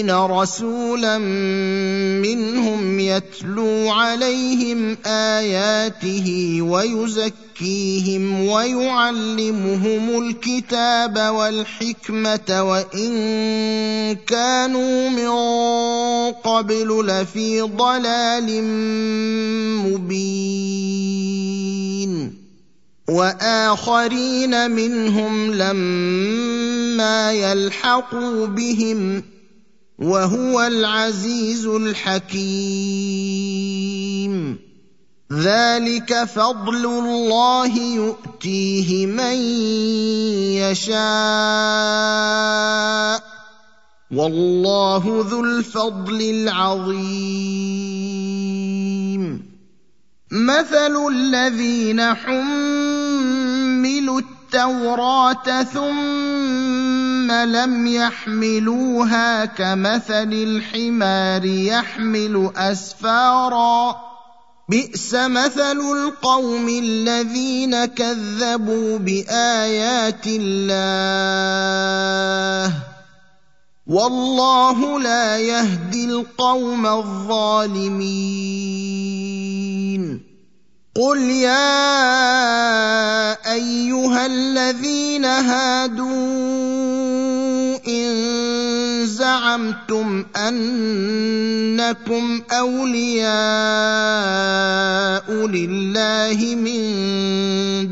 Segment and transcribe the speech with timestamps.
[0.00, 13.12] الاميين رسولا منهم يتلو عليهم آياته ويزكيهم ويعلمهم الكتاب والحكمة وإن
[14.26, 15.28] كانوا من
[16.32, 18.62] قبل لفي ضلال
[19.84, 20.74] مبين
[23.08, 29.33] وآخرين منهم لما يلحقوا بهم
[29.98, 32.24] وهو العزيز الحكيم.
[35.32, 39.34] ذلك فضل الله يؤتيه من
[40.70, 40.94] يشاء.
[44.10, 47.44] والله ذو الفضل العظيم.
[50.30, 55.62] مثل الذين حملوا التوراة
[57.24, 63.96] ثم لم يحملوها كمثل الحمار يحمل أسفارا.
[64.68, 70.72] بئس مثل القوم الذين كذبوا بآيات الله.
[73.86, 78.34] والله لا يهدي القوم الظالمين.
[80.94, 81.64] قل يا
[83.52, 86.73] أيها الذين هادوا
[89.34, 93.26] زعمتم أنكم أولياء
[95.46, 96.80] لله من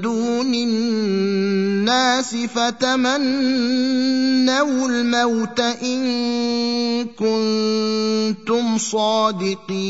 [0.00, 3.28] دون الناس فتمنوا
[4.88, 6.00] الموت إن
[7.16, 9.80] كنتم صادقين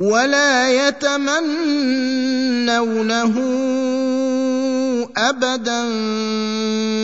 [0.00, 2.02] ولا يتمنونه
[5.28, 5.82] ابدا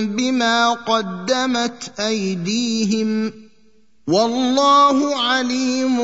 [0.04, 3.32] بما قدمت أيديهم
[4.08, 5.96] والله عليم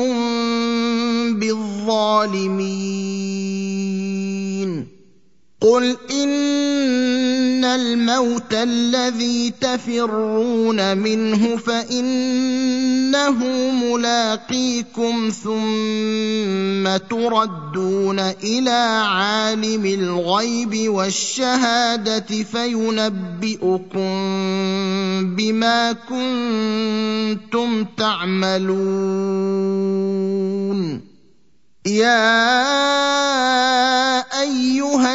[1.39, 2.85] بالظالمين.
[5.61, 13.33] قل ان الموت الذي تفرون منه فانه
[13.71, 24.15] ملاقيكم ثم تردون إلى عالم الغيب والشهاده فينبئكم
[25.35, 29.45] بما كنتم تعملون
[31.85, 33.04] يا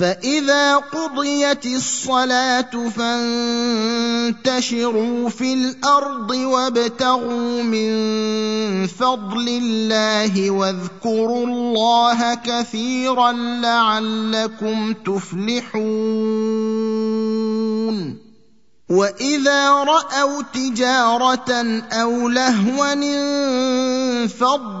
[0.00, 2.88] فاذا قضيت الصلاه
[4.30, 7.90] فانتشروا في الأرض وابتغوا من
[8.86, 15.90] فضل الله واذكروا الله كثيرا لعلكم تفلحون
[18.90, 22.92] واذا راوا تجاره أو لهوا
[24.12, 24.80] انفضوا